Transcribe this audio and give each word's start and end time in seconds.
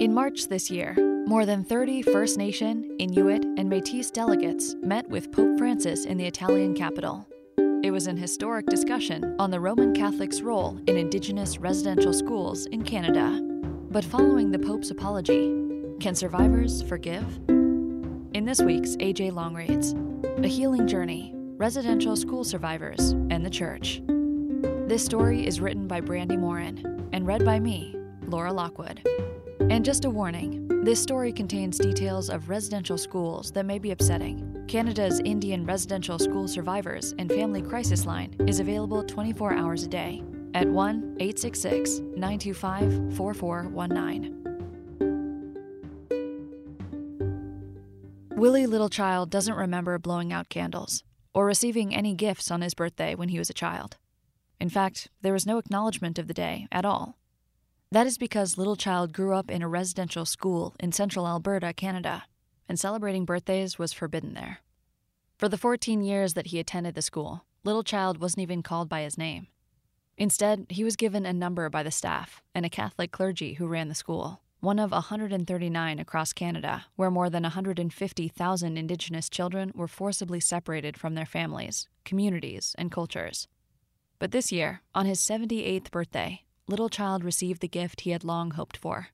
In 0.00 0.12
March 0.12 0.48
this 0.48 0.72
year, 0.72 0.92
more 1.28 1.46
than 1.46 1.62
30 1.62 2.02
First 2.02 2.36
Nation, 2.36 2.96
Inuit, 2.98 3.44
and 3.56 3.68
Metis 3.68 4.10
delegates 4.10 4.74
met 4.82 5.08
with 5.08 5.30
Pope 5.30 5.56
Francis 5.56 6.04
in 6.04 6.18
the 6.18 6.26
Italian 6.26 6.74
capital. 6.74 7.28
It 7.84 7.92
was 7.92 8.08
an 8.08 8.16
historic 8.16 8.66
discussion 8.66 9.36
on 9.38 9.52
the 9.52 9.60
Roman 9.60 9.94
Catholics' 9.94 10.40
role 10.40 10.80
in 10.88 10.96
Indigenous 10.96 11.58
residential 11.58 12.12
schools 12.12 12.66
in 12.66 12.82
Canada. 12.82 13.40
But 13.92 14.04
following 14.04 14.50
the 14.50 14.58
Pope's 14.58 14.90
apology, 14.90 15.54
can 16.00 16.16
survivors 16.16 16.82
forgive? 16.82 17.24
In 17.48 18.44
this 18.44 18.60
week's 18.60 18.96
AJ 18.96 19.32
Long 19.32 19.54
Reads, 19.54 19.94
A 20.44 20.48
Healing 20.48 20.88
Journey 20.88 21.32
Residential 21.56 22.16
School 22.16 22.42
Survivors 22.42 23.12
and 23.30 23.46
the 23.46 23.50
Church. 23.50 24.02
This 24.88 25.04
story 25.04 25.46
is 25.46 25.60
written 25.60 25.86
by 25.86 26.00
Brandi 26.00 26.36
Morin 26.36 27.08
and 27.12 27.28
read 27.28 27.44
by 27.44 27.60
me, 27.60 27.94
Laura 28.26 28.52
Lockwood. 28.52 29.08
And 29.70 29.84
just 29.84 30.04
a 30.04 30.10
warning 30.10 30.68
this 30.84 31.02
story 31.02 31.32
contains 31.32 31.78
details 31.78 32.28
of 32.28 32.50
residential 32.50 32.98
schools 32.98 33.50
that 33.52 33.64
may 33.64 33.78
be 33.78 33.90
upsetting. 33.90 34.64
Canada's 34.68 35.20
Indian 35.24 35.64
Residential 35.64 36.18
School 36.18 36.46
Survivors 36.46 37.14
and 37.18 37.30
Family 37.30 37.62
Crisis 37.62 38.04
Line 38.04 38.36
is 38.46 38.60
available 38.60 39.02
24 39.02 39.54
hours 39.54 39.82
a 39.84 39.88
day 39.88 40.22
at 40.52 40.68
1 40.68 41.16
866 41.18 42.00
925 42.00 43.16
4419. 43.16 44.40
Willie 48.36 48.66
Littlechild 48.66 49.30
doesn't 49.30 49.54
remember 49.54 49.98
blowing 49.98 50.32
out 50.32 50.50
candles 50.50 51.02
or 51.32 51.46
receiving 51.46 51.94
any 51.94 52.14
gifts 52.14 52.50
on 52.50 52.60
his 52.60 52.74
birthday 52.74 53.14
when 53.14 53.30
he 53.30 53.38
was 53.38 53.48
a 53.48 53.54
child. 53.54 53.96
In 54.60 54.68
fact, 54.68 55.08
there 55.22 55.32
was 55.32 55.46
no 55.46 55.56
acknowledgement 55.56 56.18
of 56.18 56.28
the 56.28 56.34
day 56.34 56.68
at 56.70 56.84
all. 56.84 57.16
That 57.94 58.08
is 58.08 58.18
because 58.18 58.56
Littlechild 58.56 59.12
grew 59.12 59.36
up 59.36 59.52
in 59.52 59.62
a 59.62 59.68
residential 59.68 60.24
school 60.24 60.74
in 60.80 60.90
central 60.90 61.28
Alberta, 61.28 61.72
Canada, 61.72 62.24
and 62.68 62.76
celebrating 62.76 63.24
birthdays 63.24 63.78
was 63.78 63.92
forbidden 63.92 64.34
there. 64.34 64.58
For 65.38 65.48
the 65.48 65.56
14 65.56 66.02
years 66.02 66.34
that 66.34 66.48
he 66.48 66.58
attended 66.58 66.96
the 66.96 67.02
school, 67.02 67.44
Littlechild 67.64 68.18
wasn't 68.18 68.42
even 68.42 68.64
called 68.64 68.88
by 68.88 69.02
his 69.02 69.16
name. 69.16 69.46
Instead, 70.16 70.66
he 70.70 70.82
was 70.82 70.96
given 70.96 71.24
a 71.24 71.32
number 71.32 71.70
by 71.70 71.84
the 71.84 71.92
staff 71.92 72.42
and 72.52 72.66
a 72.66 72.68
Catholic 72.68 73.12
clergy 73.12 73.54
who 73.54 73.68
ran 73.68 73.86
the 73.86 73.94
school, 73.94 74.40
one 74.58 74.80
of 74.80 74.90
139 74.90 76.00
across 76.00 76.32
Canada, 76.32 76.86
where 76.96 77.12
more 77.12 77.30
than 77.30 77.44
150,000 77.44 78.76
Indigenous 78.76 79.28
children 79.28 79.70
were 79.72 79.86
forcibly 79.86 80.40
separated 80.40 80.96
from 80.96 81.14
their 81.14 81.24
families, 81.24 81.86
communities, 82.04 82.74
and 82.76 82.90
cultures. 82.90 83.46
But 84.18 84.32
this 84.32 84.50
year, 84.50 84.82
on 84.96 85.06
his 85.06 85.20
78th 85.20 85.92
birthday, 85.92 86.43
Littlechild 86.68 87.22
received 87.22 87.60
the 87.60 87.68
gift 87.68 88.02
he 88.02 88.10
had 88.10 88.24
long 88.24 88.52
hoped 88.52 88.76
for 88.76 89.08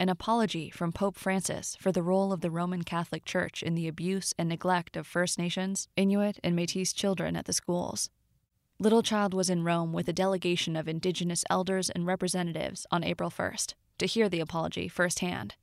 an 0.00 0.08
apology 0.08 0.70
from 0.70 0.92
Pope 0.92 1.16
Francis 1.16 1.76
for 1.78 1.92
the 1.92 2.02
role 2.02 2.32
of 2.32 2.40
the 2.40 2.50
Roman 2.50 2.82
Catholic 2.84 3.26
Church 3.26 3.62
in 3.62 3.74
the 3.74 3.86
abuse 3.86 4.32
and 4.38 4.48
neglect 4.48 4.96
of 4.96 5.06
First 5.06 5.38
Nations, 5.38 5.88
Inuit, 5.94 6.38
and 6.42 6.56
Metis 6.56 6.94
children 6.94 7.36
at 7.36 7.44
the 7.44 7.52
schools. 7.52 8.08
Littlechild 8.82 9.34
was 9.34 9.50
in 9.50 9.62
Rome 9.62 9.92
with 9.92 10.08
a 10.08 10.14
delegation 10.14 10.74
of 10.74 10.88
Indigenous 10.88 11.44
elders 11.50 11.90
and 11.90 12.06
representatives 12.06 12.86
on 12.90 13.04
April 13.04 13.28
1st 13.28 13.74
to 13.98 14.06
hear 14.06 14.30
the 14.30 14.40
apology 14.40 14.88
firsthand. 14.88 15.54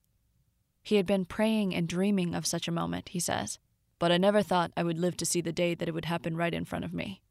He 0.83 0.97
had 0.97 1.07
been 1.07 1.25
praying 1.25 1.73
and 1.73 1.87
dreaming 1.87 2.35
of 2.35 2.45
such 2.45 2.67
a 2.67 2.71
moment, 2.71 3.09
he 3.09 3.19
says, 3.19 3.57
but 3.97 4.11
I 4.11 4.17
never 4.17 4.43
thought 4.43 4.71
I 4.77 4.83
would 4.83 4.99
live 4.99 5.17
to 5.17 5.25
see 5.25 5.41
the 5.41 5.51
day 5.51 5.73
that 5.73 5.87
it 5.87 5.95
would 5.95 6.05
happen 6.05 6.37
right 6.37 6.53
in 6.53 6.63
front 6.63 6.85
of 6.85 6.93
me. 6.93 7.23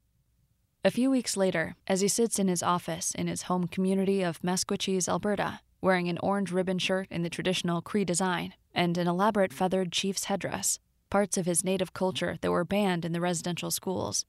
A 0.86 0.90
few 0.92 1.10
weeks 1.10 1.36
later, 1.36 1.74
as 1.88 2.00
he 2.00 2.06
sits 2.06 2.38
in 2.38 2.46
his 2.46 2.62
office 2.62 3.10
in 3.12 3.26
his 3.26 3.42
home 3.50 3.66
community 3.66 4.22
of 4.22 4.40
Maskwacis, 4.40 5.08
Alberta, 5.08 5.58
wearing 5.80 6.08
an 6.08 6.16
orange 6.22 6.52
ribbon 6.52 6.78
shirt 6.78 7.08
in 7.10 7.24
the 7.24 7.28
traditional 7.28 7.82
Cree 7.82 8.04
design 8.04 8.54
and 8.72 8.96
an 8.96 9.08
elaborate 9.08 9.52
feathered 9.52 9.90
chief's 9.90 10.26
headdress, 10.26 10.78
parts 11.10 11.36
of 11.36 11.44
his 11.44 11.64
native 11.64 11.92
culture 11.92 12.38
that 12.40 12.52
were 12.52 12.64
banned 12.64 13.04
in 13.04 13.10
the 13.10 13.20
residential 13.20 13.72
schools, 13.72 14.26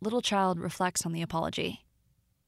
Littlechild 0.00 0.62
reflects 0.62 1.04
on 1.04 1.10
the 1.10 1.22
apology. 1.22 1.84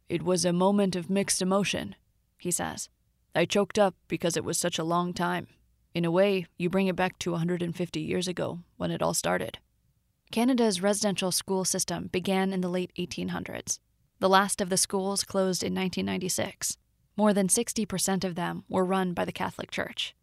It 0.08 0.22
was 0.22 0.44
a 0.44 0.52
moment 0.52 0.94
of 0.94 1.10
mixed 1.10 1.42
emotion, 1.42 1.96
he 2.38 2.52
says. 2.52 2.88
I 3.34 3.44
choked 3.44 3.76
up 3.76 3.96
because 4.06 4.36
it 4.36 4.44
was 4.44 4.56
such 4.56 4.78
a 4.78 4.84
long 4.84 5.12
time. 5.12 5.48
In 5.94 6.04
a 6.04 6.12
way, 6.12 6.46
you 6.58 6.70
bring 6.70 6.86
it 6.86 6.94
back 6.94 7.18
to 7.18 7.32
150 7.32 7.98
years 7.98 8.28
ago, 8.28 8.60
when 8.76 8.92
it 8.92 9.02
all 9.02 9.14
started. 9.14 9.58
Canada's 10.30 10.82
residential 10.82 11.32
school 11.32 11.64
system 11.64 12.08
began 12.12 12.52
in 12.52 12.60
the 12.60 12.68
late 12.68 12.92
1800s. 12.98 13.78
The 14.20 14.28
last 14.28 14.60
of 14.60 14.68
the 14.68 14.76
schools 14.76 15.24
closed 15.24 15.62
in 15.62 15.74
1996. 15.74 16.76
More 17.16 17.32
than 17.32 17.48
60% 17.48 18.24
of 18.24 18.34
them 18.34 18.64
were 18.68 18.84
run 18.84 19.14
by 19.14 19.24
the 19.24 19.32
Catholic 19.32 19.70
Church. 19.70 20.14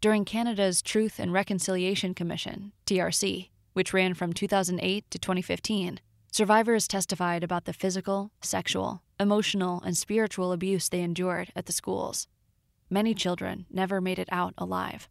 During 0.00 0.24
Canada's 0.24 0.82
Truth 0.82 1.18
and 1.18 1.32
Reconciliation 1.32 2.12
Commission, 2.12 2.72
TRC, 2.86 3.50
which 3.72 3.92
ran 3.92 4.14
from 4.14 4.32
2008 4.32 5.10
to 5.10 5.18
2015, 5.18 6.00
survivors 6.32 6.88
testified 6.88 7.44
about 7.44 7.66
the 7.66 7.72
physical, 7.72 8.32
sexual, 8.42 9.02
emotional, 9.20 9.80
and 9.82 9.96
spiritual 9.96 10.52
abuse 10.52 10.88
they 10.88 11.00
endured 11.00 11.52
at 11.54 11.66
the 11.66 11.72
schools. 11.72 12.26
Many 12.90 13.14
children 13.14 13.66
never 13.70 14.00
made 14.00 14.18
it 14.18 14.28
out 14.30 14.54
alive. 14.58 15.08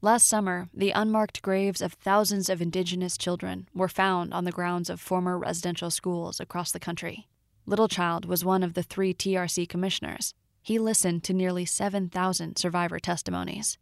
Last 0.00 0.28
summer, 0.28 0.68
the 0.72 0.92
unmarked 0.92 1.42
graves 1.42 1.82
of 1.82 1.94
thousands 1.94 2.48
of 2.48 2.62
Indigenous 2.62 3.18
children 3.18 3.68
were 3.74 3.88
found 3.88 4.32
on 4.32 4.44
the 4.44 4.52
grounds 4.52 4.88
of 4.88 5.00
former 5.00 5.36
residential 5.36 5.90
schools 5.90 6.38
across 6.38 6.70
the 6.70 6.78
country. 6.78 7.26
Littlechild 7.66 8.24
was 8.24 8.44
one 8.44 8.62
of 8.62 8.74
the 8.74 8.84
three 8.84 9.12
TRC 9.12 9.68
commissioners. 9.68 10.34
He 10.62 10.78
listened 10.78 11.24
to 11.24 11.34
nearly 11.34 11.64
7,000 11.64 12.56
survivor 12.56 13.00
testimonies. 13.00 13.76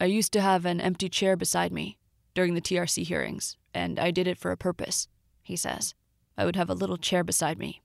I 0.00 0.04
used 0.04 0.32
to 0.34 0.40
have 0.40 0.64
an 0.64 0.80
empty 0.80 1.08
chair 1.08 1.36
beside 1.36 1.72
me 1.72 1.98
during 2.34 2.54
the 2.54 2.60
TRC 2.60 3.04
hearings, 3.04 3.56
and 3.74 3.98
I 3.98 4.12
did 4.12 4.28
it 4.28 4.38
for 4.38 4.52
a 4.52 4.56
purpose, 4.56 5.08
he 5.42 5.56
says. 5.56 5.94
I 6.38 6.44
would 6.44 6.56
have 6.56 6.70
a 6.70 6.74
little 6.74 6.96
chair 6.96 7.24
beside 7.24 7.58
me, 7.58 7.82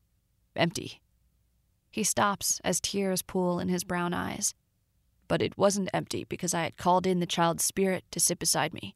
empty. 0.56 1.02
He 1.90 2.04
stops 2.04 2.62
as 2.64 2.80
tears 2.80 3.24
pool 3.24 3.60
in 3.60 3.68
his 3.68 3.84
brown 3.84 4.14
eyes 4.14 4.54
but 5.28 5.42
it 5.42 5.58
wasn't 5.58 5.90
empty 5.94 6.24
because 6.24 6.54
I 6.54 6.64
had 6.64 6.78
called 6.78 7.08
in 7.08 7.20
the 7.20 7.26
child's 7.26 7.64
spirit 7.64 8.06
to 8.12 8.20
sit 8.20 8.40
beside 8.40 8.74
me, 8.74 8.96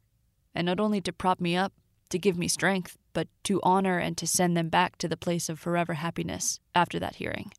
and 0.55 0.65
not 0.65 0.79
only 0.79 1.01
to 1.01 1.13
prop 1.13 1.39
me 1.39 1.55
up, 1.55 1.73
to 2.09 2.19
give 2.19 2.37
me 2.37 2.47
strength, 2.47 2.97
but 3.13 3.27
to 3.43 3.61
honor 3.63 3.97
and 3.97 4.17
to 4.17 4.27
send 4.27 4.55
them 4.55 4.69
back 4.69 4.97
to 4.97 5.07
the 5.07 5.17
place 5.17 5.49
of 5.49 5.59
forever 5.59 5.95
happiness 5.95 6.59
after 6.75 6.99
that 6.99 7.15
hearing. 7.15 7.51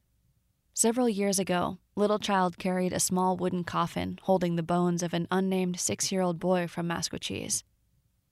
Several 0.74 1.08
years 1.08 1.38
ago, 1.38 1.78
Littlechild 1.96 2.56
carried 2.56 2.92
a 2.92 3.00
small 3.00 3.36
wooden 3.36 3.64
coffin 3.64 4.18
holding 4.22 4.56
the 4.56 4.62
bones 4.62 5.02
of 5.02 5.12
an 5.12 5.28
unnamed 5.30 5.78
six 5.78 6.10
year 6.10 6.22
old 6.22 6.38
boy 6.38 6.66
from 6.66 6.88
Maskwacis. 6.88 7.62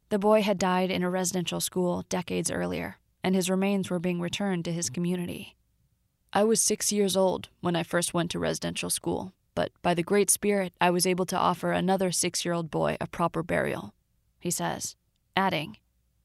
The 0.08 0.18
boy 0.18 0.42
had 0.42 0.58
died 0.58 0.90
in 0.90 1.02
a 1.02 1.10
residential 1.10 1.60
school 1.60 2.04
decades 2.08 2.50
earlier, 2.50 2.98
and 3.22 3.34
his 3.34 3.50
remains 3.50 3.90
were 3.90 3.98
being 3.98 4.20
returned 4.20 4.64
to 4.64 4.72
his 4.72 4.88
community. 4.88 5.56
I 6.32 6.44
was 6.44 6.62
six 6.62 6.90
years 6.90 7.16
old 7.16 7.48
when 7.60 7.76
I 7.76 7.82
first 7.82 8.14
went 8.14 8.30
to 8.30 8.38
residential 8.38 8.88
school, 8.88 9.34
but 9.54 9.70
by 9.82 9.94
the 9.94 10.02
Great 10.02 10.30
Spirit, 10.30 10.72
I 10.80 10.90
was 10.90 11.06
able 11.06 11.26
to 11.26 11.36
offer 11.36 11.72
another 11.72 12.12
six 12.12 12.44
year 12.44 12.54
old 12.54 12.70
boy 12.70 12.96
a 13.00 13.06
proper 13.06 13.42
burial, 13.42 13.94
he 14.38 14.50
says, 14.50 14.96
adding, 15.36 15.76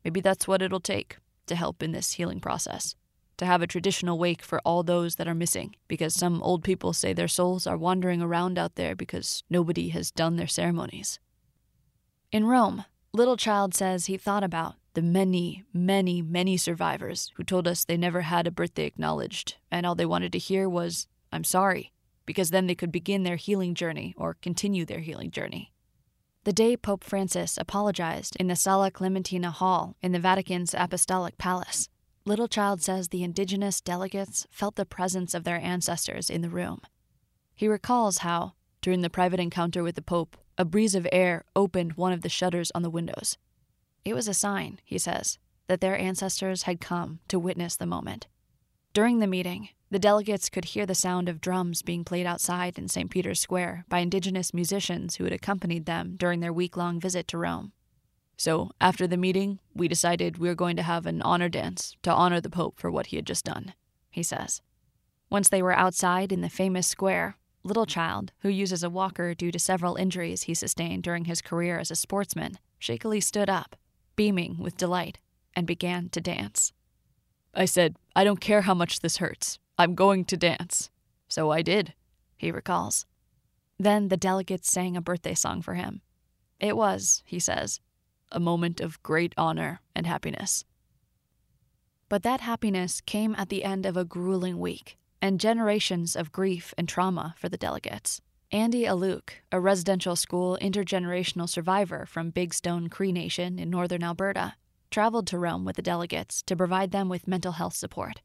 Maybe 0.04 0.22
that's 0.22 0.48
what 0.48 0.62
it'll 0.62 0.80
take 0.80 1.18
to 1.48 1.56
help 1.56 1.82
in 1.82 1.92
this 1.92 2.14
healing 2.14 2.40
process. 2.40 2.96
To 3.38 3.46
have 3.46 3.62
a 3.62 3.68
traditional 3.68 4.18
wake 4.18 4.42
for 4.42 4.62
all 4.64 4.84
those 4.84 5.16
that 5.16 5.28
are 5.28 5.36
missing, 5.36 5.76
because 5.88 6.14
some 6.14 6.42
old 6.44 6.64
people 6.64 6.94
say 6.94 7.12
their 7.12 7.28
souls 7.28 7.68
are 7.68 7.76
wandering 7.76 8.22
around 8.22 8.58
out 8.58 8.76
there 8.76 8.96
because 8.96 9.44
nobody 9.50 9.90
has 9.90 10.12
done 10.12 10.38
their 10.38 10.48
ceremonies. 10.48 11.20
In 12.32 12.46
Rome, 12.46 12.86
Littlechild 13.16 13.74
says 13.74 14.06
he 14.06 14.18
thought 14.18 14.44
about 14.44 14.76
the 14.94 15.02
many, 15.02 15.64
many, 15.74 16.22
many 16.22 16.56
survivors 16.56 17.32
who 17.36 17.44
told 17.44 17.68
us 17.68 17.84
they 17.84 17.98
never 17.98 18.22
had 18.22 18.48
a 18.48 18.52
birthday 18.52 18.86
acknowledged, 18.86 19.56
and 19.70 19.86
all 19.86 19.96
they 19.96 20.06
wanted 20.06 20.32
to 20.32 20.38
hear 20.38 20.70
was, 20.70 21.08
I'm 21.32 21.44
sorry, 21.44 21.92
because 22.26 22.52
then 22.52 22.68
they 22.68 22.76
could 22.76 22.92
begin 22.92 23.24
their 23.24 23.36
healing 23.36 23.76
journey 23.76 24.14
or 24.18 24.38
continue 24.42 24.86
their 24.86 25.00
healing 25.00 25.32
journey. 25.32 25.72
The 26.44 26.54
day 26.54 26.78
Pope 26.78 27.04
Francis 27.04 27.58
apologized 27.58 28.36
in 28.38 28.48
the 28.48 28.56
Sala 28.56 28.92
Clementina 28.92 29.52
Hall 29.52 29.96
in 30.02 30.12
the 30.12 30.20
Vatican's 30.20 30.76
Apostolic 30.78 31.38
Palace, 31.38 31.90
Littlechild 32.28 32.82
says 32.82 33.10
the 33.10 33.24
indigenous 33.24 33.80
delegates 33.82 34.48
felt 34.50 34.76
the 34.76 34.86
presence 34.86 35.36
of 35.36 35.44
their 35.44 35.60
ancestors 35.60 36.30
in 36.30 36.42
the 36.42 36.50
room. 36.50 36.82
He 37.54 37.68
recalls 37.68 38.20
how, 38.20 38.54
during 38.82 39.02
the 39.02 39.12
private 39.12 39.40
encounter 39.40 39.84
with 39.84 39.96
the 39.96 40.02
Pope, 40.02 40.36
a 40.58 40.66
breeze 40.66 40.96
of 40.96 41.08
air 41.12 41.46
opened 41.56 41.94
one 41.94 42.14
of 42.14 42.22
the 42.22 42.30
shutters 42.30 42.72
on 42.74 42.82
the 42.82 42.90
windows. 42.90 43.38
It 44.04 44.16
was 44.16 44.28
a 44.28 44.34
sign, 44.34 44.80
he 44.84 44.98
says, 44.98 45.38
that 45.68 45.82
their 45.82 45.98
ancestors 45.98 46.64
had 46.64 46.82
come 46.82 47.20
to 47.28 47.38
witness 47.38 47.76
the 47.76 47.86
moment. 47.86 48.28
During 48.94 49.20
the 49.20 49.28
meeting, 49.28 49.70
the 49.92 50.00
delegates 50.00 50.50
could 50.50 50.66
hear 50.66 50.86
the 50.86 50.96
sound 50.96 51.30
of 51.30 51.42
drums 51.42 51.82
being 51.82 52.04
played 52.04 52.26
outside 52.26 52.78
in 52.78 52.88
St. 52.88 53.10
Peter's 53.10 53.40
Square 53.40 53.86
by 53.88 54.00
indigenous 54.00 54.54
musicians 54.54 55.16
who 55.16 55.24
had 55.24 55.34
accompanied 55.34 55.86
them 55.86 56.16
during 56.18 56.40
their 56.40 56.54
week 56.54 56.76
long 56.76 57.00
visit 57.00 57.28
to 57.30 57.38
Rome. 57.38 57.72
So, 58.38 58.72
after 58.82 59.08
the 59.08 59.16
meeting, 59.16 59.60
we 59.74 59.88
decided 59.88 60.38
we 60.38 60.50
were 60.50 60.56
going 60.56 60.76
to 60.76 60.84
have 60.84 61.06
an 61.06 61.22
honor 61.22 61.50
dance 61.50 61.96
to 62.04 62.12
honor 62.12 62.42
the 62.42 62.50
Pope 62.50 62.78
for 62.78 62.92
what 62.92 63.08
he 63.08 63.16
had 63.16 63.26
just 63.26 63.46
done, 63.46 63.74
he 64.10 64.24
says. 64.24 64.62
Once 65.30 65.50
they 65.50 65.62
were 65.62 65.72
outside 65.72 66.32
in 66.32 66.42
the 66.42 66.50
famous 66.50 66.88
square, 66.88 67.38
Littlechild, 67.66 68.30
who 68.40 68.50
uses 68.50 68.84
a 68.84 68.90
walker 68.90 69.34
due 69.34 69.52
to 69.52 69.60
several 69.60 69.96
injuries 69.96 70.44
he 70.44 70.54
sustained 70.54 71.04
during 71.04 71.26
his 71.26 71.42
career 71.42 71.80
as 71.80 71.90
a 71.90 71.96
sportsman, 71.96 72.60
shakily 72.78 73.22
stood 73.22 73.50
up, 73.50 73.76
beaming 74.16 74.58
with 74.60 74.78
delight, 74.78 75.20
and 75.56 75.66
began 75.66 76.10
to 76.10 76.22
dance. 76.22 76.74
I 77.54 77.66
said, 77.66 77.96
I 78.16 78.24
don't 78.24 78.42
care 78.42 78.62
how 78.62 78.74
much 78.74 79.00
this 79.00 79.18
hurts. 79.18 79.60
I'm 79.78 79.96
going 79.96 80.26
to 80.26 80.38
dance. 80.38 80.90
So 81.28 81.52
I 81.52 81.62
did, 81.62 81.94
he 82.38 82.52
recalls. 82.52 83.06
Then 83.78 84.08
the 84.08 84.18
delegates 84.18 84.72
sang 84.72 84.96
a 84.96 85.02
birthday 85.02 85.34
song 85.34 85.62
for 85.62 85.74
him. 85.74 86.02
It 86.60 86.78
was, 86.78 87.24
he 87.26 87.40
says, 87.40 87.82
a 88.32 88.40
moment 88.40 88.80
of 88.80 89.02
great 89.04 89.34
honor 89.38 89.82
and 89.96 90.08
happiness. 90.08 90.64
But 92.08 92.24
that 92.24 92.42
happiness 92.42 93.02
came 93.02 93.36
at 93.36 93.50
the 93.50 93.64
end 93.64 93.86
of 93.86 93.98
a 93.98 94.06
grueling 94.06 94.60
week 94.60 94.98
and 95.22 95.40
generations 95.40 96.16
of 96.16 96.32
grief 96.32 96.74
and 96.78 96.88
trauma 96.88 97.36
for 97.38 97.50
the 97.50 97.58
delegates. 97.58 98.22
Andy 98.52 98.84
Aluk, 98.84 99.32
a 99.52 99.60
residential 99.60 100.16
school 100.16 100.58
intergenerational 100.62 101.50
survivor 101.50 102.06
from 102.06 102.32
Bigstone 102.32 102.90
Cree 102.90 103.12
Nation 103.12 103.58
in 103.58 103.70
northern 103.70 104.04
Alberta, 104.04 104.56
traveled 104.92 105.28
to 105.28 105.40
Rome 105.40 105.66
with 105.66 105.76
the 105.76 105.82
delegates 105.82 106.42
to 106.44 106.56
provide 106.56 106.92
them 106.92 107.10
with 107.10 107.28
mental 107.28 107.54
health 107.54 107.76
support. 107.76 108.22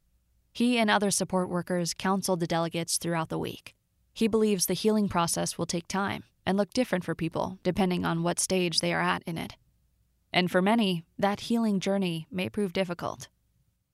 He 0.53 0.79
and 0.79 0.91
other 0.91 1.11
support 1.11 1.49
workers 1.49 1.95
counseled 1.95 2.41
the 2.41 2.47
delegates 2.47 2.99
throughout 2.99 3.29
the 3.29 3.39
week. 3.39 3.75
He 4.13 4.29
believes 4.29 4.67
the 4.67 4.75
healing 4.75 5.09
process 5.09 5.57
will 5.57 5.67
take 5.67 5.89
time 5.89 6.25
and 6.45 6.59
look 6.59 6.73
different 6.73 7.05
for 7.05 7.15
people 7.15 7.59
depending 7.63 8.05
on 8.05 8.23
what 8.23 8.41
stage 8.41 8.81
they 8.81 8.93
are 8.93 9.01
at 9.01 9.23
in 9.25 9.39
it. 9.39 9.57
And 10.33 10.51
for 10.51 10.63
many, 10.63 11.05
that 11.19 11.41
healing 11.41 11.81
journey 11.81 12.27
may 12.31 12.49
prove 12.49 12.73
difficult. 12.73 13.29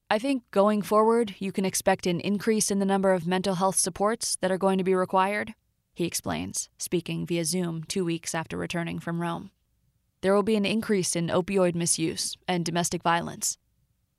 I 0.08 0.19
think 0.19 0.44
going 0.50 0.82
forward, 0.82 1.35
you 1.38 1.50
can 1.50 1.64
expect 1.64 2.06
an 2.06 2.20
increase 2.20 2.70
in 2.70 2.79
the 2.79 2.87
number 2.87 3.12
of 3.12 3.26
mental 3.26 3.56
health 3.56 3.76
supports 3.76 4.37
that 4.37 4.53
are 4.53 4.58
going 4.58 4.79
to 4.79 4.85
be 4.85 4.94
required, 4.94 5.55
he 5.94 6.05
explains, 6.05 6.69
speaking 6.79 7.26
via 7.26 7.44
Zoom 7.44 7.82
two 7.85 8.05
weeks 8.05 8.35
after 8.35 8.56
returning 8.56 8.99
from 8.99 9.20
Rome. 9.20 9.50
There 10.20 10.35
will 10.35 10.43
be 10.43 10.56
an 10.56 10.64
increase 10.64 11.17
in 11.17 11.29
opioid 11.29 11.75
misuse 11.75 12.37
and 12.47 12.64
domestic 12.64 13.03
violence. 13.03 13.58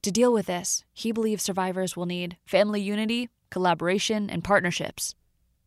To 0.04 0.12
deal 0.12 0.32
with 0.32 0.46
this, 0.46 0.86
he 0.94 1.12
believes 1.12 1.44
survivors 1.44 1.98
will 1.98 2.06
need 2.06 2.38
family 2.46 2.82
unity, 2.82 3.30
collaboration, 3.50 4.30
and 4.30 4.44
partnerships, 4.44 5.16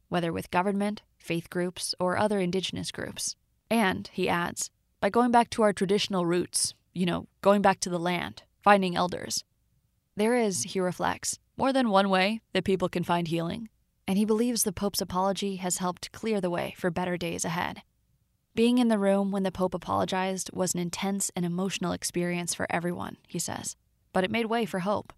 whether 0.09 0.33
with 0.33 0.51
government, 0.51 1.03
faith 1.19 1.51
groups, 1.51 1.95
or 1.99 2.17
other 2.17 2.39
indigenous 2.39 2.91
groups. 2.91 3.37
And, 3.71 4.09
he 4.13 4.29
adds, 4.29 4.71
by 5.01 5.11
going 5.11 5.31
back 5.31 5.51
to 5.51 5.63
our 5.63 5.73
traditional 5.73 6.27
roots, 6.27 6.75
you 6.93 7.07
know, 7.07 7.27
going 7.41 7.63
back 7.63 7.81
to 7.81 7.91
the 7.91 7.99
land, 7.99 8.43
finding 8.63 8.97
elders. 8.97 9.45
There 10.17 10.35
is, 10.35 10.63
he 10.65 10.81
reflects, 10.81 11.39
more 11.57 11.73
than 11.73 11.91
one 11.91 12.09
way 12.09 12.41
that 12.53 12.65
people 12.65 12.89
can 12.89 13.05
find 13.05 13.29
healing, 13.29 13.69
and 14.07 14.19
he 14.19 14.25
believes 14.25 14.65
the 14.65 14.73
Pope's 14.73 15.01
apology 15.01 15.57
has 15.57 15.79
helped 15.79 16.13
clear 16.13 16.41
the 16.41 16.51
way 16.51 16.75
for 16.77 16.91
better 16.91 17.17
days 17.17 17.45
ahead. 17.45 17.83
Being 18.55 18.79
in 18.79 18.89
the 18.89 18.99
room 18.99 19.31
when 19.31 19.45
the 19.45 19.53
Pope 19.53 19.75
apologized 19.75 20.51
was 20.53 20.75
an 20.75 20.81
intense 20.81 21.31
and 21.37 21.45
emotional 21.45 21.93
experience 21.93 22.53
for 22.55 22.67
everyone, 22.69 23.19
he 23.29 23.39
says, 23.39 23.77
but 24.13 24.25
it 24.25 24.31
made 24.31 24.47
way 24.47 24.65
for 24.65 24.81
hope. 24.81 25.13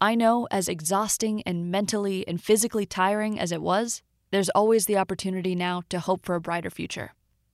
I 0.00 0.14
know, 0.14 0.46
as 0.50 0.68
exhausting 0.68 1.42
and 1.42 1.70
mentally 1.70 2.26
and 2.28 2.42
physically 2.42 2.86
tiring 2.86 3.38
as 3.38 3.52
it 3.52 3.62
was, 3.62 4.02
there's 4.30 4.48
always 4.50 4.86
the 4.86 4.98
opportunity 4.98 5.54
now 5.54 5.82
to 5.88 6.00
hope 6.00 6.24
for 6.24 6.34
a 6.34 6.40
brighter 6.40 6.70
future. 6.70 7.12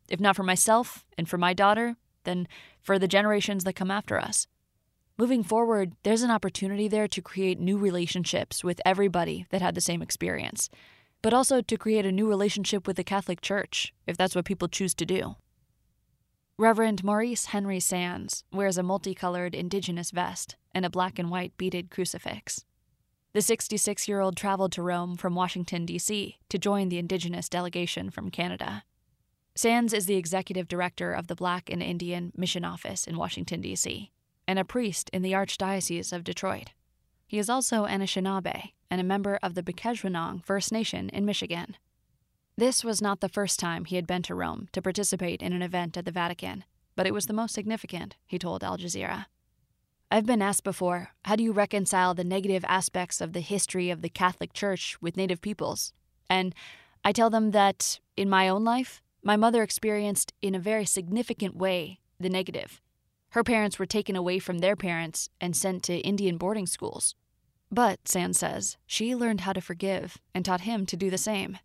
If 0.09 0.19
not 0.19 0.37
for 0.37 0.43
myself 0.43 1.05
and 1.17 1.29
for 1.29 1.39
my 1.39 1.53
daughter, 1.53 1.97
then 2.25 2.49
for 2.81 2.99
the 2.99 3.09
generations 3.09 3.65
that 3.65 3.77
come 3.77 3.91
after 3.91 4.19
us. 4.19 4.47
Moving 5.19 5.43
forward, 5.43 5.93
there's 6.03 6.23
an 6.23 6.31
opportunity 6.31 6.89
there 6.89 7.07
to 7.09 7.21
create 7.21 7.61
new 7.61 7.77
relationships 7.77 8.65
with 8.65 8.81
everybody 8.87 9.47
that 9.51 9.61
had 9.61 9.75
the 9.75 9.81
same 9.81 10.01
experience, 10.01 10.71
but 11.21 11.35
also 11.35 11.61
to 11.61 11.77
create 11.77 12.07
a 12.07 12.13
new 12.13 12.27
relationship 12.27 12.87
with 12.87 12.97
the 12.97 13.05
Catholic 13.05 13.43
Church, 13.43 13.93
if 14.07 14.17
that's 14.17 14.35
what 14.35 14.47
people 14.47 14.67
choose 14.67 14.95
to 14.95 15.05
do. 15.05 15.37
Reverend 16.61 17.03
Maurice 17.03 17.47
Henry 17.47 17.81
Sands 17.81 18.45
wears 18.53 18.77
a 18.77 18.83
multicolored 18.83 19.55
indigenous 19.55 20.11
vest 20.11 20.57
and 20.75 20.85
a 20.85 20.91
black 20.91 21.19
and 21.19 21.31
white 21.31 21.57
beaded 21.57 21.91
crucifix. 21.91 22.67
The 23.33 23.41
66 23.41 24.07
year 24.07 24.21
old 24.21 24.37
traveled 24.37 24.73
to 24.73 24.83
Rome 24.83 25.17
from 25.17 25.35
Washington, 25.35 25.87
D.C. 25.87 26.37
to 26.51 26.59
join 26.59 26.91
the 26.91 26.99
indigenous 26.99 27.49
delegation 27.49 28.11
from 28.11 28.31
Canada. 28.31 28.85
Sands 29.55 29.95
is 29.95 30.05
the 30.05 30.17
executive 30.17 30.69
director 30.69 31.15
of 31.15 31.29
the 31.29 31.35
Black 31.35 31.71
and 31.71 31.83
Indian 31.83 32.31
Mission 32.37 32.67
Office 32.67 33.07
in 33.07 33.17
Washington, 33.17 33.63
D.C., 33.63 34.13
and 34.47 34.59
a 34.59 34.63
priest 34.63 35.09
in 35.15 35.23
the 35.23 35.33
Archdiocese 35.33 36.13
of 36.13 36.25
Detroit. 36.25 36.73
He 37.27 37.39
is 37.39 37.49
also 37.49 37.87
Anishinaabe 37.87 38.73
and 38.91 39.01
a 39.01 39.05
member 39.05 39.39
of 39.43 39.55
the 39.55 39.63
Bkejwanong 39.63 40.45
First 40.45 40.73
Nation 40.73 41.09
in 41.09 41.25
Michigan. 41.25 41.77
This 42.61 42.85
was 42.85 43.01
not 43.01 43.21
the 43.21 43.29
first 43.31 43.59
time 43.59 43.87
he 43.87 43.97
had 43.97 44.07
been 44.07 44.21
to 44.25 44.35
Rome 44.35 44.69
to 44.73 44.83
participate 44.83 45.41
in 45.41 45.55
an 45.55 45.63
event 45.63 45.97
at 45.97 46.05
the 46.05 46.11
Vatican, 46.11 46.65
but 46.95 47.07
it 47.07 47.15
was 47.15 47.25
the 47.25 47.33
most 47.33 47.55
significant, 47.55 48.17
he 48.27 48.39
told 48.39 48.63
Al 48.63 48.77
Jazeera. 48.77 49.25
I've 50.11 50.27
been 50.27 50.43
asked 50.43 50.63
before 50.63 51.13
how 51.25 51.37
do 51.37 51.43
you 51.43 51.53
reconcile 51.53 52.13
the 52.13 52.23
negative 52.23 52.63
aspects 52.69 53.23
of 53.23 53.33
the 53.33 53.41
history 53.41 53.89
of 53.89 54.03
the 54.03 54.11
Catholic 54.11 54.53
Church 54.53 54.99
with 55.01 55.17
Native 55.17 55.41
peoples? 55.41 55.95
And 56.29 56.55
I 57.03 57.13
tell 57.13 57.31
them 57.31 57.53
that, 57.53 57.99
in 58.15 58.29
my 58.29 58.47
own 58.47 58.63
life, 58.63 59.01
my 59.23 59.37
mother 59.37 59.63
experienced 59.63 60.35
in 60.43 60.55
a 60.55 60.59
very 60.59 60.85
significant 60.85 61.57
way 61.57 62.01
the 62.19 62.29
negative. 62.29 62.83
Her 63.31 63.43
parents 63.43 63.79
were 63.79 63.87
taken 63.87 64.17
away 64.17 64.39
from 64.39 64.59
their 64.59 64.77
parents 64.77 65.31
and 65.41 65.57
sent 65.57 65.83
to 65.85 65.97
Indian 66.01 66.37
boarding 66.37 66.67
schools. 66.67 67.15
But, 67.73 68.07
Sands 68.07 68.39
says, 68.39 68.77
she 68.85 69.17
learned 69.17 69.41
how 69.41 69.55
to 69.55 69.63
forgive 69.63 70.19
and 70.35 70.45
taught 70.45 70.69
him 70.69 70.85
to 70.85 70.97
do 70.99 71.09
the 71.09 71.17
same. 71.17 71.57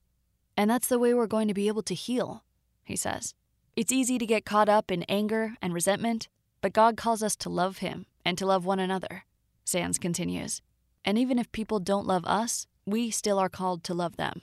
And 0.57 0.69
that's 0.69 0.87
the 0.87 0.99
way 0.99 1.13
we're 1.13 1.27
going 1.27 1.47
to 1.47 1.53
be 1.53 1.67
able 1.67 1.83
to 1.83 1.93
heal, 1.93 2.43
he 2.83 2.95
says. 2.95 3.33
It's 3.75 3.91
easy 3.91 4.17
to 4.17 4.25
get 4.25 4.45
caught 4.45 4.69
up 4.69 4.89
in 4.89 5.03
anger 5.03 5.55
and 5.61 5.73
resentment, 5.73 6.29
but 6.61 6.71
God 6.71 6.95
calls 6.95 7.21
us 7.21 7.35
to 7.37 7.49
love 7.49 7.79
Him 7.79 8.05
and 8.23 8.37
to 8.37 8.45
love 8.45 8.65
one 8.65 8.79
another, 8.79 9.25
Sands 9.65 9.97
continues. 9.97 10.61
And 11.03 11.17
even 11.17 11.37
if 11.37 11.51
people 11.51 11.79
don't 11.79 12.07
love 12.07 12.25
us, 12.25 12.67
we 12.85 13.11
still 13.11 13.37
are 13.37 13.49
called 13.49 13.83
to 13.83 13.93
love 13.93 14.15
them. 14.15 14.41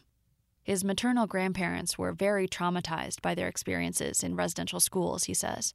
His 0.62 0.84
maternal 0.84 1.26
grandparents 1.26 1.98
were 1.98 2.12
very 2.12 2.46
traumatized 2.46 3.22
by 3.22 3.34
their 3.34 3.48
experiences 3.48 4.22
in 4.22 4.36
residential 4.36 4.80
schools, 4.80 5.24
he 5.24 5.34
says. 5.34 5.74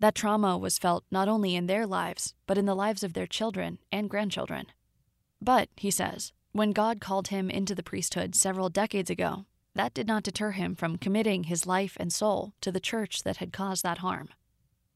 That 0.00 0.14
trauma 0.14 0.56
was 0.56 0.78
felt 0.78 1.04
not 1.10 1.28
only 1.28 1.54
in 1.54 1.66
their 1.66 1.86
lives, 1.86 2.34
but 2.46 2.58
in 2.58 2.66
the 2.66 2.74
lives 2.74 3.02
of 3.02 3.12
their 3.12 3.26
children 3.26 3.78
and 3.92 4.10
grandchildren. 4.10 4.66
But, 5.40 5.68
he 5.76 5.90
says, 5.90 6.32
when 6.52 6.72
God 6.72 7.00
called 7.00 7.28
him 7.28 7.50
into 7.50 7.74
the 7.74 7.82
priesthood 7.82 8.34
several 8.34 8.68
decades 8.68 9.10
ago, 9.10 9.44
that 9.78 9.94
did 9.94 10.08
not 10.08 10.24
deter 10.24 10.50
him 10.50 10.74
from 10.74 10.98
committing 10.98 11.44
his 11.44 11.64
life 11.64 11.96
and 12.00 12.12
soul 12.12 12.52
to 12.60 12.72
the 12.72 12.80
church 12.80 13.22
that 13.22 13.36
had 13.36 13.52
caused 13.52 13.84
that 13.84 13.98
harm. 13.98 14.28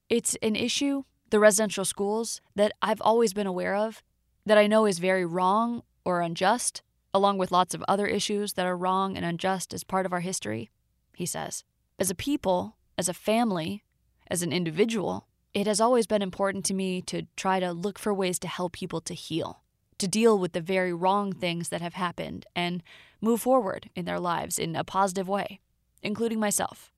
It's 0.08 0.36
an 0.42 0.56
issue, 0.56 1.04
the 1.30 1.38
residential 1.38 1.84
schools, 1.84 2.40
that 2.56 2.72
I've 2.82 3.00
always 3.00 3.32
been 3.32 3.46
aware 3.46 3.76
of, 3.76 4.02
that 4.44 4.58
I 4.58 4.66
know 4.66 4.86
is 4.86 4.98
very 4.98 5.24
wrong 5.24 5.84
or 6.04 6.20
unjust, 6.20 6.82
along 7.14 7.38
with 7.38 7.52
lots 7.52 7.76
of 7.76 7.84
other 7.86 8.08
issues 8.08 8.54
that 8.54 8.66
are 8.66 8.76
wrong 8.76 9.16
and 9.16 9.24
unjust 9.24 9.72
as 9.72 9.84
part 9.84 10.04
of 10.04 10.12
our 10.12 10.18
history, 10.18 10.72
he 11.14 11.26
says. 11.26 11.62
As 12.00 12.10
a 12.10 12.16
people, 12.16 12.76
as 12.98 13.08
a 13.08 13.14
family, 13.14 13.84
as 14.26 14.42
an 14.42 14.52
individual, 14.52 15.28
it 15.54 15.68
has 15.68 15.80
always 15.80 16.08
been 16.08 16.22
important 16.22 16.64
to 16.64 16.74
me 16.74 17.00
to 17.02 17.28
try 17.36 17.60
to 17.60 17.72
look 17.72 18.00
for 18.00 18.12
ways 18.12 18.40
to 18.40 18.48
help 18.48 18.72
people 18.72 19.00
to 19.02 19.14
heal, 19.14 19.62
to 20.02 20.08
deal 20.08 20.36
with 20.36 20.52
the 20.52 20.60
very 20.60 20.92
wrong 20.92 21.32
things 21.32 21.68
that 21.68 21.80
have 21.80 21.94
happened, 21.94 22.44
and 22.56 22.82
move 23.20 23.40
forward 23.40 23.88
in 23.94 24.04
their 24.04 24.18
lives 24.18 24.58
in 24.58 24.74
a 24.74 24.82
positive 24.82 25.28
way, 25.28 25.60
including 26.02 26.40
myself. 26.40 26.90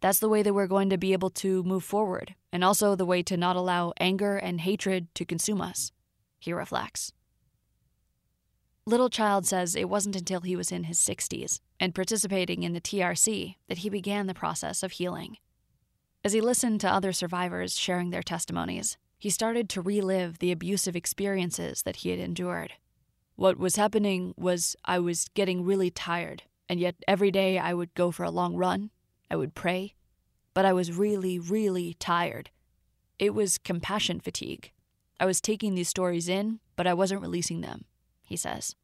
That's 0.00 0.20
the 0.20 0.28
way 0.28 0.44
that 0.44 0.54
we're 0.54 0.68
going 0.68 0.88
to 0.90 0.96
be 0.96 1.12
able 1.12 1.30
to 1.30 1.64
move 1.64 1.82
forward, 1.82 2.36
and 2.52 2.62
also 2.62 2.94
the 2.94 3.04
way 3.04 3.20
to 3.24 3.36
not 3.36 3.56
allow 3.56 3.92
anger 3.98 4.36
and 4.36 4.60
hatred 4.60 5.12
to 5.16 5.24
consume 5.24 5.60
us, 5.60 5.90
he 6.38 6.52
reflects. 6.52 7.12
Littlechild 8.88 9.44
says 9.44 9.74
it 9.74 9.88
wasn't 9.88 10.14
until 10.14 10.42
he 10.42 10.54
was 10.54 10.70
in 10.70 10.84
his 10.84 11.00
60s 11.00 11.58
and 11.80 11.96
participating 11.96 12.62
in 12.62 12.74
the 12.74 12.80
TRC 12.80 13.56
that 13.66 13.78
he 13.78 13.88
began 13.88 14.28
the 14.28 14.34
process 14.34 14.84
of 14.84 14.92
healing. 14.92 15.36
As 16.24 16.32
he 16.32 16.40
listened 16.40 16.80
to 16.82 16.92
other 16.92 17.12
survivors 17.12 17.76
sharing 17.76 18.10
their 18.10 18.22
testimonies, 18.22 18.98
he 19.22 19.30
started 19.30 19.68
to 19.68 19.80
relive 19.80 20.40
the 20.40 20.50
abusive 20.50 20.96
experiences 20.96 21.82
that 21.82 21.94
he 21.94 22.08
had 22.08 22.18
endured. 22.18 22.72
What 23.36 23.56
was 23.56 23.76
happening 23.76 24.34
was 24.36 24.74
I 24.84 24.98
was 24.98 25.28
getting 25.34 25.64
really 25.64 25.92
tired, 25.92 26.42
and 26.68 26.80
yet 26.80 26.96
every 27.06 27.30
day 27.30 27.56
I 27.56 27.72
would 27.72 27.94
go 27.94 28.10
for 28.10 28.24
a 28.24 28.32
long 28.32 28.56
run 28.56 28.90
I 29.30 29.36
would 29.36 29.54
pray, 29.54 29.94
but 30.54 30.64
I 30.64 30.72
was 30.72 30.98
really, 30.98 31.38
really 31.38 31.94
tired. 32.00 32.50
It 33.20 33.32
was 33.32 33.58
compassion 33.58 34.18
fatigue. 34.18 34.72
I 35.20 35.26
was 35.26 35.40
taking 35.40 35.76
these 35.76 35.88
stories 35.88 36.28
in, 36.28 36.58
but 36.74 36.88
I 36.88 36.94
wasn't 36.94 37.22
releasing 37.22 37.60
them, 37.60 37.84
he 38.24 38.34
says. 38.34 38.74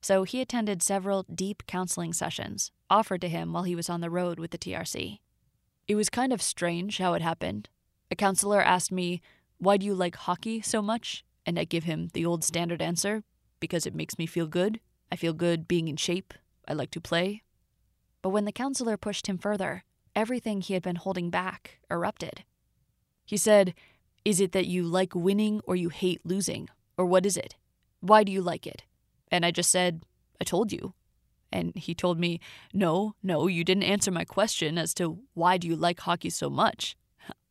So 0.00 0.24
he 0.24 0.40
attended 0.40 0.82
several 0.82 1.24
deep 1.32 1.62
counseling 1.68 2.12
sessions 2.12 2.72
offered 2.90 3.20
to 3.20 3.28
him 3.28 3.52
while 3.52 3.62
he 3.62 3.76
was 3.76 3.88
on 3.88 4.00
the 4.00 4.10
road 4.10 4.40
with 4.40 4.50
the 4.50 4.58
TRC. 4.58 5.20
It 5.86 5.94
was 5.94 6.10
kind 6.10 6.32
of 6.32 6.42
strange 6.42 6.98
how 6.98 7.14
it 7.14 7.22
happened. 7.22 7.68
A 8.10 8.16
counselor 8.16 8.60
asked 8.60 8.90
me, 8.90 9.22
Why 9.58 9.76
do 9.76 9.86
you 9.86 9.94
like 9.94 10.16
hockey 10.16 10.60
so 10.60 10.80
much? 10.80 11.24
And 11.44 11.58
I 11.58 11.64
give 11.64 11.84
him 11.84 12.08
the 12.12 12.24
old 12.24 12.44
standard 12.44 12.80
answer 12.80 13.22
because 13.60 13.86
it 13.86 13.94
makes 13.94 14.18
me 14.18 14.26
feel 14.26 14.46
good. 14.46 14.80
I 15.10 15.16
feel 15.16 15.32
good 15.32 15.66
being 15.66 15.88
in 15.88 15.96
shape. 15.96 16.34
I 16.66 16.74
like 16.74 16.90
to 16.92 17.00
play. 17.00 17.42
But 18.22 18.30
when 18.30 18.44
the 18.44 18.52
counselor 18.52 18.96
pushed 18.96 19.26
him 19.26 19.38
further, 19.38 19.84
everything 20.14 20.60
he 20.60 20.74
had 20.74 20.82
been 20.82 20.96
holding 20.96 21.30
back 21.30 21.78
erupted. 21.90 22.44
He 23.24 23.36
said, 23.36 23.74
Is 24.24 24.40
it 24.40 24.52
that 24.52 24.66
you 24.66 24.84
like 24.84 25.14
winning 25.14 25.60
or 25.64 25.76
you 25.76 25.88
hate 25.88 26.20
losing? 26.24 26.68
Or 26.96 27.06
what 27.06 27.26
is 27.26 27.36
it? 27.36 27.56
Why 28.00 28.24
do 28.24 28.32
you 28.32 28.42
like 28.42 28.66
it? 28.66 28.84
And 29.30 29.44
I 29.44 29.50
just 29.50 29.70
said, 29.70 30.02
I 30.40 30.44
told 30.44 30.72
you. 30.72 30.94
And 31.50 31.74
he 31.76 31.94
told 31.94 32.18
me, 32.18 32.40
No, 32.72 33.14
no, 33.22 33.46
you 33.46 33.64
didn't 33.64 33.84
answer 33.84 34.10
my 34.10 34.24
question 34.24 34.78
as 34.78 34.94
to 34.94 35.18
why 35.34 35.58
do 35.58 35.66
you 35.66 35.76
like 35.76 36.00
hockey 36.00 36.30
so 36.30 36.50
much. 36.50 36.96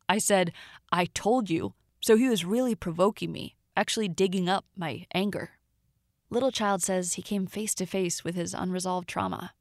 I 0.08 0.18
said, 0.18 0.52
I 0.90 1.06
told 1.06 1.50
you. 1.50 1.74
So 2.00 2.16
he 2.16 2.28
was 2.28 2.44
really 2.44 2.74
provoking 2.74 3.32
me, 3.32 3.56
actually 3.76 4.08
digging 4.08 4.48
up 4.48 4.64
my 4.76 5.06
anger. 5.12 5.50
Littlechild 6.30 6.82
says 6.82 7.14
he 7.14 7.22
came 7.22 7.46
face 7.46 7.74
to 7.76 7.86
face 7.86 8.22
with 8.22 8.34
his 8.34 8.54
unresolved 8.54 9.08
trauma. 9.08 9.52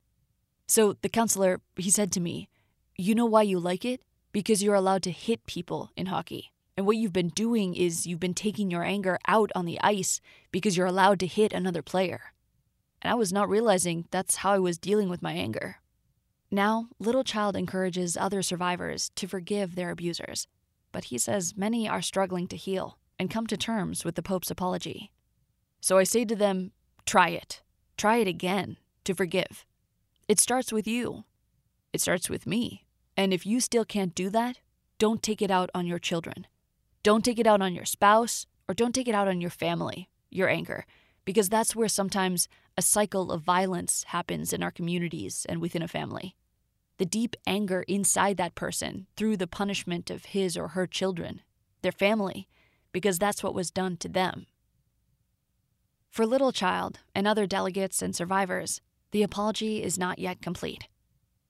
So 0.68 0.98
the 1.02 1.10
counselor, 1.10 1.62
he 1.78 1.90
said 1.90 2.12
to 2.14 2.20
me, 2.20 2.50
You 2.98 3.16
know 3.16 3.26
why 3.26 3.44
you 3.44 3.60
like 3.60 3.86
it? 3.86 4.02
Because 4.32 4.62
you're 4.62 4.76
allowed 4.76 5.04
to 5.04 5.12
hit 5.12 5.46
people 5.46 5.92
in 5.96 6.08
hockey. 6.08 6.52
And 6.76 6.86
what 6.86 6.98
you've 6.98 7.14
been 7.14 7.30
doing 7.30 7.74
is 7.74 8.06
you've 8.06 8.20
been 8.20 8.36
taking 8.36 8.70
your 8.70 8.84
anger 8.84 9.18
out 9.28 9.52
on 9.56 9.66
the 9.66 9.80
ice 9.82 10.22
because 10.52 10.78
you're 10.78 10.86
allowed 10.86 11.20
to 11.22 11.28
hit 11.28 11.54
another 11.54 11.82
player. 11.82 12.34
And 13.02 13.12
I 13.12 13.16
was 13.16 13.34
not 13.34 13.50
realizing 13.50 14.06
that's 14.12 14.38
how 14.38 14.52
I 14.52 14.60
was 14.60 14.78
dealing 14.78 15.10
with 15.10 15.22
my 15.22 15.34
anger. 15.34 15.78
Now, 16.52 16.88
Littlechild 17.02 17.56
encourages 17.56 18.16
other 18.16 18.42
survivors 18.42 19.12
to 19.16 19.28
forgive 19.28 19.76
their 19.76 19.90
abusers, 19.90 20.48
but 20.98 21.04
he 21.04 21.18
says 21.20 21.56
many 21.56 21.88
are 21.88 22.02
struggling 22.02 22.48
to 22.48 22.58
heal 22.58 22.98
and 23.20 23.30
come 23.30 23.46
to 23.46 23.56
terms 23.56 24.04
with 24.04 24.16
the 24.16 24.24
Pope's 24.24 24.50
apology. 24.50 25.12
So 25.80 26.00
I 26.00 26.04
say 26.04 26.26
to 26.26 26.36
them, 26.36 26.72
try 27.06 27.30
it. 27.30 27.62
Try 27.98 28.18
it 28.18 28.28
again 28.28 28.78
to 29.04 29.14
forgive. 29.14 29.64
It 30.28 30.40
starts 30.40 30.72
with 30.72 30.88
you. 30.88 31.24
It 31.94 32.02
starts 32.02 32.32
with 32.32 32.48
me. 32.48 32.88
And 33.16 33.32
if 33.32 33.46
you 33.46 33.60
still 33.60 33.86
can't 33.86 34.16
do 34.16 34.32
that, 34.32 34.58
don't 34.98 35.22
take 35.22 35.44
it 35.44 35.52
out 35.52 35.70
on 35.76 35.86
your 35.86 36.00
children. 36.00 36.48
Don't 37.04 37.24
take 37.24 37.38
it 37.38 37.46
out 37.46 37.62
on 37.62 37.76
your 37.76 37.86
spouse, 37.86 38.48
or 38.68 38.74
don't 38.74 38.96
take 38.96 39.08
it 39.08 39.14
out 39.14 39.28
on 39.28 39.40
your 39.40 39.52
family, 39.52 40.10
your 40.32 40.50
anger, 40.50 40.84
because 41.26 41.48
that's 41.48 41.76
where 41.76 41.88
sometimes 41.88 42.50
a 42.76 42.82
cycle 42.82 43.32
of 43.32 43.44
violence 43.44 44.04
happens 44.08 44.52
in 44.52 44.64
our 44.64 44.72
communities 44.72 45.46
and 45.48 45.62
within 45.62 45.84
a 45.84 45.88
family. 45.88 46.36
The 46.98 47.06
deep 47.06 47.36
anger 47.46 47.84
inside 47.88 48.38
that 48.38 48.56
person 48.56 49.08
through 49.16 49.38
the 49.38 49.48
punishment 49.48 50.10
of 50.10 50.26
his 50.26 50.58
or 50.58 50.70
her 50.70 50.88
children, 50.88 51.42
their 51.82 51.92
family, 51.92 52.48
because 52.92 53.20
that's 53.20 53.44
what 53.44 53.54
was 53.54 53.70
done 53.70 53.98
to 53.98 54.10
them. 54.10 54.48
For 56.10 56.26
Littlechild 56.26 56.96
and 57.14 57.28
other 57.28 57.46
delegates 57.46 58.02
and 58.02 58.16
survivors, 58.16 58.82
the 59.12 59.22
apology 59.22 59.84
is 59.84 60.00
not 60.00 60.18
yet 60.18 60.42
complete. 60.42 60.88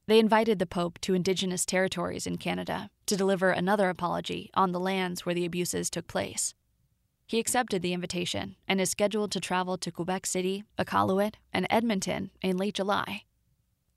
They 0.08 0.20
invited 0.20 0.60
the 0.60 0.66
Pope 0.66 1.00
to 1.02 1.14
Indigenous 1.14 1.66
territories 1.66 2.28
in 2.28 2.38
Canada 2.38 2.90
to 3.06 3.18
deliver 3.18 3.52
another 3.52 3.90
apology 3.90 4.50
on 4.54 4.72
the 4.72 4.80
lands 4.80 5.26
where 5.26 5.36
the 5.36 5.46
abuses 5.46 5.90
took 5.90 6.08
place. 6.08 6.54
He 7.26 7.40
accepted 7.40 7.82
the 7.82 7.94
invitation 7.94 8.56
and 8.68 8.80
is 8.80 8.90
scheduled 8.90 9.32
to 9.32 9.42
travel 9.42 9.78
to 9.78 9.92
Quebec 9.92 10.26
City, 10.26 10.64
Iqaluit, 10.80 11.36
and 11.54 11.68
Edmonton 11.70 12.32
in 12.42 12.58
late 12.58 12.76
July. 12.76 13.24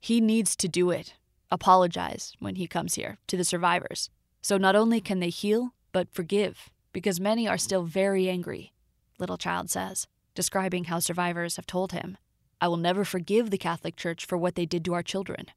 He 0.01 0.19
needs 0.19 0.55
to 0.57 0.67
do 0.67 0.91
it, 0.91 1.13
apologize 1.51 2.33
when 2.39 2.55
he 2.55 2.67
comes 2.67 2.95
here 2.95 3.17
to 3.27 3.37
the 3.37 3.43
survivors. 3.43 4.09
So 4.41 4.57
not 4.57 4.75
only 4.75 5.01
can 5.01 5.19
they 5.19 5.29
heal, 5.29 5.73
but 5.91 6.13
forgive, 6.13 6.69
because 6.93 7.19
many 7.19 7.47
are 7.47 7.57
still 7.57 7.83
very 7.83 8.29
angry, 8.29 8.73
Littlechild 9.19 9.69
says, 9.69 10.07
describing 10.33 10.85
how 10.85 10.99
survivors 10.99 11.57
have 11.57 11.67
told 11.67 11.91
him, 11.91 12.17
I 12.59 12.67
will 12.67 12.77
never 12.77 13.03
forgive 13.03 13.49
the 13.49 13.57
Catholic 13.57 13.95
Church 13.95 14.25
for 14.25 14.37
what 14.37 14.55
they 14.55 14.65
did 14.65 14.85
to 14.85 14.93
our 14.93 15.03
children. 15.03 15.47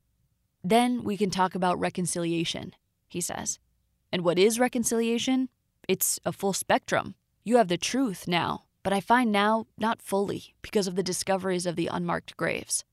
Then 0.62 1.04
we 1.04 1.16
can 1.16 1.30
talk 1.30 1.54
about 1.54 1.78
reconciliation, 1.78 2.74
he 3.08 3.20
says. 3.20 3.58
And 4.10 4.22
what 4.22 4.38
is 4.38 4.58
reconciliation? 4.58 5.48
It's 5.86 6.18
a 6.24 6.32
full 6.32 6.52
spectrum. 6.54 7.14
You 7.44 7.58
have 7.58 7.68
the 7.68 7.76
truth 7.76 8.26
now, 8.26 8.64
but 8.82 8.92
I 8.92 9.00
find 9.00 9.30
now 9.30 9.66
not 9.78 10.00
fully 10.00 10.54
because 10.62 10.86
of 10.86 10.94
the 10.94 11.02
discoveries 11.02 11.66
of 11.66 11.76
the 11.76 11.88
unmarked 11.88 12.36
graves. 12.36 12.84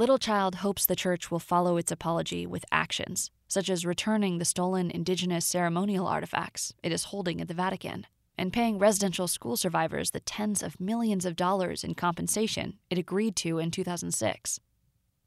Littlechild 0.00 0.54
hopes 0.54 0.86
the 0.86 0.96
church 0.96 1.30
will 1.30 1.38
follow 1.38 1.76
its 1.76 1.92
apology 1.92 2.46
with 2.46 2.64
actions, 2.72 3.30
such 3.48 3.68
as 3.68 3.84
returning 3.84 4.38
the 4.38 4.46
stolen 4.46 4.90
indigenous 4.90 5.44
ceremonial 5.44 6.06
artifacts 6.06 6.72
it 6.82 6.90
is 6.90 7.04
holding 7.04 7.38
at 7.38 7.48
the 7.48 7.52
Vatican 7.52 8.06
and 8.38 8.50
paying 8.50 8.78
residential 8.78 9.28
school 9.28 9.58
survivors 9.58 10.12
the 10.12 10.20
tens 10.20 10.62
of 10.62 10.80
millions 10.80 11.26
of 11.26 11.36
dollars 11.36 11.84
in 11.84 11.94
compensation 11.94 12.78
it 12.88 12.96
agreed 12.96 13.36
to 13.36 13.58
in 13.58 13.70
2006. 13.70 14.58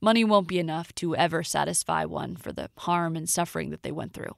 Money 0.01 0.23
won't 0.23 0.47
be 0.47 0.57
enough 0.57 0.91
to 0.95 1.15
ever 1.15 1.43
satisfy 1.43 2.03
one 2.03 2.35
for 2.35 2.51
the 2.51 2.71
harm 2.79 3.15
and 3.15 3.29
suffering 3.29 3.69
that 3.69 3.83
they 3.83 3.91
went 3.91 4.15
through. 4.15 4.35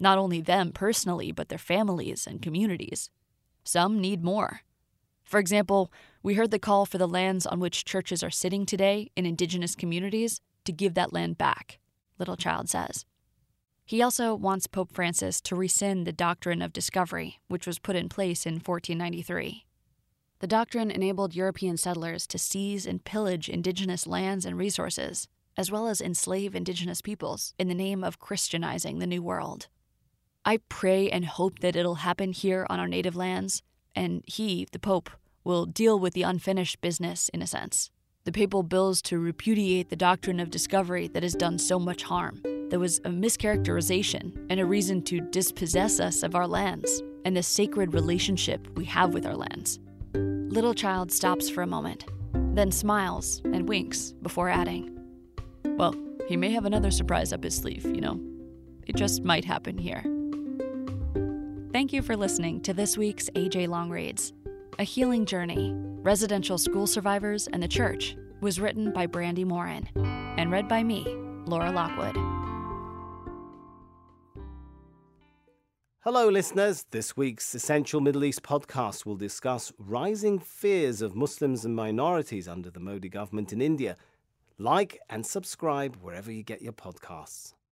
Not 0.00 0.16
only 0.16 0.40
them 0.40 0.72
personally, 0.72 1.30
but 1.30 1.50
their 1.50 1.58
families 1.58 2.26
and 2.26 2.40
communities. 2.40 3.10
Some 3.64 4.00
need 4.00 4.24
more. 4.24 4.62
For 5.24 5.40
example, 5.40 5.90
we 6.22 6.34
heard 6.34 6.50
the 6.50 6.58
call 6.58 6.86
for 6.86 6.98
the 6.98 7.08
lands 7.08 7.46
on 7.46 7.60
which 7.60 7.84
churches 7.84 8.22
are 8.22 8.30
sitting 8.30 8.66
today 8.66 9.10
in 9.16 9.26
indigenous 9.26 9.74
communities 9.74 10.40
to 10.64 10.72
give 10.72 10.94
that 10.94 11.12
land 11.12 11.38
back, 11.38 11.78
Littlechild 12.20 12.68
says. 12.68 13.04
He 13.86 14.00
also 14.00 14.34
wants 14.34 14.66
Pope 14.66 14.92
Francis 14.92 15.40
to 15.42 15.56
rescind 15.56 16.06
the 16.06 16.12
doctrine 16.12 16.62
of 16.62 16.72
discovery, 16.72 17.40
which 17.48 17.66
was 17.66 17.78
put 17.78 17.96
in 17.96 18.08
place 18.08 18.46
in 18.46 18.54
1493. 18.54 19.66
The 20.40 20.46
doctrine 20.46 20.90
enabled 20.90 21.34
European 21.34 21.76
settlers 21.76 22.26
to 22.28 22.38
seize 22.38 22.86
and 22.86 23.04
pillage 23.04 23.48
indigenous 23.48 24.06
lands 24.06 24.46
and 24.46 24.56
resources, 24.56 25.28
as 25.56 25.70
well 25.70 25.86
as 25.86 26.00
enslave 26.00 26.54
indigenous 26.54 27.00
peoples 27.00 27.54
in 27.58 27.68
the 27.68 27.74
name 27.74 28.02
of 28.02 28.18
Christianizing 28.18 28.98
the 28.98 29.06
New 29.06 29.22
World. 29.22 29.68
I 30.44 30.58
pray 30.68 31.10
and 31.10 31.24
hope 31.24 31.60
that 31.60 31.76
it'll 31.76 31.96
happen 31.96 32.32
here 32.32 32.66
on 32.68 32.80
our 32.80 32.88
native 32.88 33.16
lands, 33.16 33.62
and 33.94 34.22
he, 34.26 34.66
the 34.72 34.78
Pope, 34.78 35.10
will 35.44 35.66
deal 35.66 35.98
with 35.98 36.14
the 36.14 36.22
unfinished 36.22 36.80
business 36.80 37.28
in 37.30 37.42
a 37.42 37.46
sense. 37.46 37.90
The 38.24 38.32
papal 38.32 38.62
bulls 38.62 39.02
to 39.02 39.18
repudiate 39.18 39.90
the 39.90 39.96
doctrine 39.96 40.40
of 40.40 40.50
discovery 40.50 41.08
that 41.08 41.22
has 41.22 41.34
done 41.34 41.58
so 41.58 41.78
much 41.78 42.02
harm. 42.02 42.40
There 42.70 42.80
was 42.80 42.98
a 43.00 43.10
mischaracterization 43.10 44.46
and 44.48 44.58
a 44.58 44.64
reason 44.64 45.02
to 45.02 45.20
dispossess 45.20 46.00
us 46.00 46.22
of 46.22 46.34
our 46.34 46.48
lands 46.48 47.02
and 47.26 47.36
the 47.36 47.42
sacred 47.42 47.92
relationship 47.92 48.66
we 48.76 48.86
have 48.86 49.12
with 49.12 49.26
our 49.26 49.36
lands. 49.36 49.78
Littlechild 50.14 51.10
stops 51.10 51.50
for 51.50 51.62
a 51.62 51.66
moment, 51.66 52.06
then 52.54 52.70
smiles 52.70 53.42
and 53.44 53.68
winks 53.68 54.12
before 54.22 54.48
adding, 54.48 54.90
Well, 55.76 55.94
he 56.26 56.36
may 56.38 56.50
have 56.50 56.64
another 56.64 56.90
surprise 56.90 57.32
up 57.32 57.44
his 57.44 57.56
sleeve, 57.56 57.84
you 57.84 58.00
know. 58.00 58.18
It 58.86 58.96
just 58.96 59.22
might 59.22 59.44
happen 59.44 59.76
here. 59.76 60.02
Thank 61.74 61.92
you 61.92 62.02
for 62.02 62.16
listening 62.16 62.60
to 62.60 62.72
this 62.72 62.96
week's 62.96 63.28
AJ 63.30 63.66
Long 63.66 63.90
Reads. 63.90 64.32
A 64.78 64.84
Healing 64.84 65.26
Journey 65.26 65.72
Residential 65.74 66.56
School 66.56 66.86
Survivors 66.86 67.48
and 67.48 67.60
the 67.60 67.66
Church 67.66 68.16
was 68.40 68.60
written 68.60 68.92
by 68.92 69.08
Brandi 69.08 69.44
Morin 69.44 69.88
and 70.38 70.52
read 70.52 70.68
by 70.68 70.84
me, 70.84 71.04
Laura 71.46 71.72
Lockwood. 71.72 72.14
Hello, 76.04 76.28
listeners. 76.28 76.86
This 76.92 77.16
week's 77.16 77.52
Essential 77.56 78.00
Middle 78.00 78.22
East 78.22 78.44
podcast 78.44 79.04
will 79.04 79.16
discuss 79.16 79.72
rising 79.76 80.38
fears 80.38 81.02
of 81.02 81.16
Muslims 81.16 81.64
and 81.64 81.74
minorities 81.74 82.46
under 82.46 82.70
the 82.70 82.78
Modi 82.78 83.08
government 83.08 83.52
in 83.52 83.60
India. 83.60 83.96
Like 84.58 85.00
and 85.10 85.26
subscribe 85.26 85.96
wherever 85.96 86.30
you 86.30 86.44
get 86.44 86.62
your 86.62 86.72
podcasts. 86.72 87.54